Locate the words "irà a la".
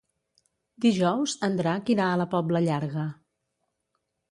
1.97-2.27